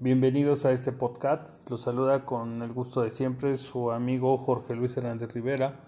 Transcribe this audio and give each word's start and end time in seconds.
Bienvenidos 0.00 0.66
a 0.66 0.72
este 0.72 0.90
podcast. 0.90 1.70
Los 1.70 1.82
saluda 1.82 2.26
con 2.26 2.62
el 2.62 2.72
gusto 2.72 3.02
de 3.02 3.12
siempre 3.12 3.56
su 3.56 3.92
amigo 3.92 4.36
Jorge 4.36 4.74
Luis 4.74 4.96
Hernández 4.96 5.32
Rivera. 5.32 5.84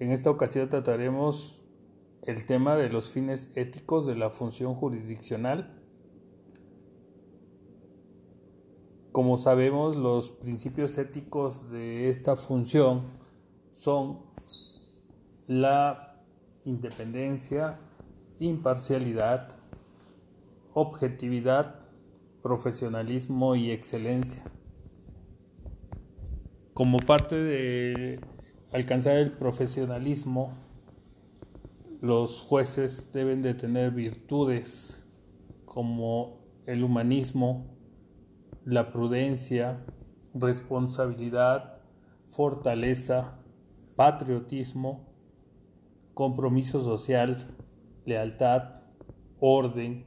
En 0.00 0.10
esta 0.10 0.30
ocasión 0.30 0.68
trataremos 0.68 1.64
el 2.22 2.44
tema 2.44 2.74
de 2.74 2.88
los 2.88 3.12
fines 3.12 3.52
éticos 3.54 4.04
de 4.04 4.16
la 4.16 4.30
función 4.30 4.74
jurisdiccional. 4.74 5.80
Como 9.12 9.38
sabemos, 9.38 9.96
los 9.96 10.32
principios 10.32 10.98
éticos 10.98 11.70
de 11.70 12.08
esta 12.10 12.34
función 12.34 13.02
son 13.74 14.24
la 15.46 16.20
independencia, 16.64 17.78
imparcialidad, 18.40 19.56
objetividad, 20.74 21.81
profesionalismo 22.42 23.54
y 23.54 23.70
excelencia. 23.70 24.44
Como 26.74 26.98
parte 26.98 27.36
de 27.36 28.20
alcanzar 28.72 29.16
el 29.16 29.32
profesionalismo, 29.32 30.54
los 32.00 32.42
jueces 32.42 33.12
deben 33.12 33.42
de 33.42 33.54
tener 33.54 33.92
virtudes 33.92 35.04
como 35.64 36.40
el 36.66 36.82
humanismo, 36.82 37.66
la 38.64 38.90
prudencia, 38.92 39.84
responsabilidad, 40.34 41.80
fortaleza, 42.30 43.38
patriotismo, 43.94 45.12
compromiso 46.14 46.80
social, 46.80 47.56
lealtad, 48.04 48.82
orden, 49.38 50.06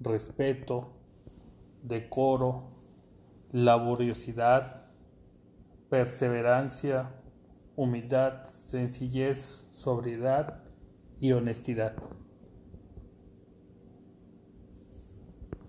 respeto, 0.00 0.99
decoro, 1.82 2.70
laboriosidad, 3.52 4.86
perseverancia, 5.88 7.10
humildad, 7.76 8.44
sencillez, 8.44 9.68
sobriedad 9.70 10.62
y 11.18 11.32
honestidad. 11.32 11.96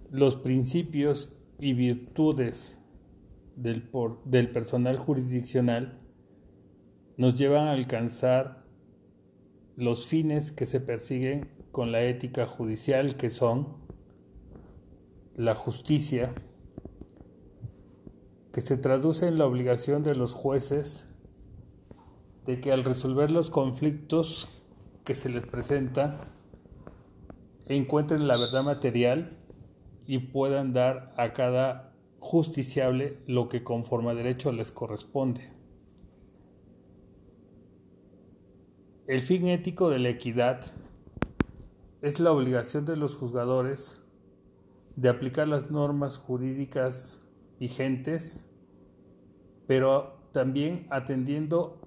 Los 0.09 0.35
principios 0.35 1.33
y 1.59 1.73
virtudes 1.73 2.77
del, 3.55 3.89
del, 4.25 4.51
personal 4.51 4.97
jurisdiccional 4.97 5.99
nos 7.17 7.35
llevan 7.35 7.67
a 7.67 7.73
alcanzar 7.73 8.65
los 9.75 10.05
fines 10.05 10.51
que 10.51 10.65
se 10.65 10.81
persiguen 10.81 11.49
con 11.71 11.91
la 11.91 12.03
ética 12.03 12.45
judicial, 12.45 13.15
que 13.15 13.29
son 13.29 13.80
la 15.35 15.55
justicia, 15.55 16.33
que 18.51 18.61
se 18.61 18.77
traduce 18.77 19.27
en 19.27 19.37
la 19.37 19.45
obligación 19.45 20.03
de 20.03 20.15
los 20.15 20.33
jueces 20.33 21.07
de 22.45 22.59
que 22.59 22.71
al 22.71 22.83
resolver 22.83 23.31
los 23.31 23.49
conflictos 23.49 24.49
que 25.05 25.15
se 25.15 25.29
les 25.29 25.45
presentan, 25.45 26.17
encuentren 27.67 28.27
la 28.27 28.37
verdad 28.37 28.63
material 28.63 29.37
y 30.05 30.19
puedan 30.19 30.73
dar 30.73 31.13
a 31.17 31.33
cada 31.33 31.93
justiciable 32.19 33.17
lo 33.27 33.47
que 33.47 33.63
conforme 33.63 34.11
a 34.11 34.15
derecho 34.15 34.51
les 34.51 34.71
corresponde. 34.71 35.49
El 39.07 39.21
fin 39.21 39.47
ético 39.47 39.89
de 39.89 39.99
la 39.99 40.09
equidad 40.09 40.61
es 42.01 42.19
la 42.19 42.31
obligación 42.31 42.85
de 42.85 42.95
los 42.95 43.15
juzgadores 43.15 44.00
de 44.95 45.09
aplicar 45.09 45.47
las 45.47 45.71
normas 45.71 46.17
jurídicas 46.17 47.19
vigentes, 47.59 48.45
pero 49.67 50.19
también 50.31 50.87
atendiendo 50.89 51.81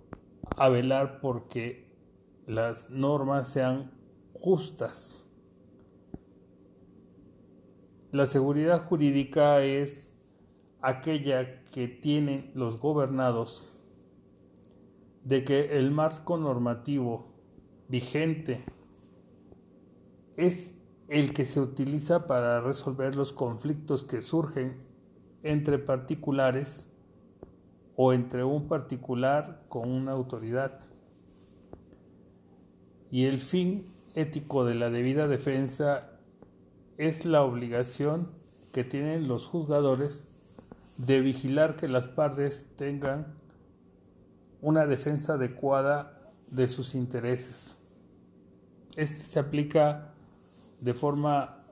a 0.57 0.69
velar 0.69 1.20
porque 1.20 1.91
las 2.47 2.91
normas 2.91 3.48
sean 3.48 3.93
justas. 4.35 5.27
La 8.13 8.27
seguridad 8.27 8.85
jurídica 8.85 9.63
es 9.63 10.13
aquella 10.81 11.64
que 11.64 11.89
tienen 11.89 12.53
los 12.55 12.79
gobernados 12.79 13.73
de 15.25 15.45
que 15.45 15.79
el 15.79 15.91
marco 15.91 16.37
normativo 16.37 17.33
vigente 17.89 18.64
es 20.37 20.73
el 21.09 21.33
que 21.33 21.45
se 21.45 21.61
utiliza 21.61 22.27
para 22.27 22.61
resolver 22.61 23.15
los 23.15 23.33
conflictos 23.33 24.05
que 24.05 24.23
surgen 24.23 24.79
entre 25.42 25.79
particulares 25.79 26.89
o 27.97 28.13
entre 28.13 28.45
un 28.45 28.67
particular 28.67 29.64
con 29.69 29.91
una 29.91 30.13
autoridad. 30.13 30.81
Y 33.11 33.27
el 33.27 33.41
fin 33.41 33.93
ético 34.14 34.64
de 34.64 34.75
la 34.75 34.91
debida 34.91 35.29
defensa 35.29 36.11
es 36.97 37.25
la 37.25 37.43
obligación 37.43 38.31
que 38.73 38.85
tienen 38.85 39.29
los 39.29 39.47
juzgadores 39.47 40.25
de 40.97 41.20
vigilar 41.20 41.77
que 41.77 41.89
las 41.89 42.09
partes 42.09 42.67
tengan 42.77 43.35
una 44.61 44.87
defensa 44.87 45.35
adecuada 45.35 46.33
de 46.51 46.69
sus 46.69 46.95
intereses. 46.95 47.77
Este 48.97 49.19
se 49.19 49.39
aplica 49.39 50.14
de 50.84 50.92
forma 50.92 51.64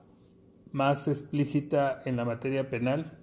más 0.73 1.07
explícita 1.07 2.01
en 2.07 2.17
la 2.17 2.25
materia 2.25 2.71
penal 2.71 3.19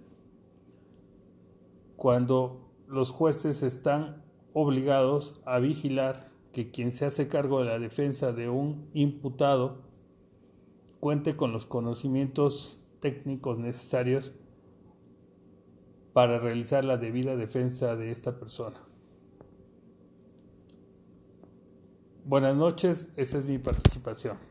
cuando 1.95 2.69
los 2.87 3.09
jueces 3.09 3.63
están 3.63 4.23
obligados 4.53 5.41
a 5.45 5.57
vigilar 5.57 6.29
que 6.53 6.69
quien 6.69 6.91
se 6.91 7.05
hace 7.05 7.27
cargo 7.27 7.59
de 7.59 7.65
la 7.65 7.79
defensa 7.79 8.31
de 8.31 8.49
un 8.49 8.87
imputado 8.93 9.81
cuente 10.99 11.35
con 11.35 11.51
los 11.51 11.65
conocimientos 11.65 12.87
técnicos 12.99 13.57
necesarios 13.57 14.35
para 16.13 16.37
realizar 16.37 16.85
la 16.85 16.97
debida 16.97 17.35
defensa 17.35 17.95
de 17.95 18.11
esta 18.11 18.39
persona. 18.39 18.79
Buenas 22.25 22.55
noches, 22.55 23.07
esa 23.15 23.39
es 23.39 23.45
mi 23.45 23.57
participación. 23.57 24.48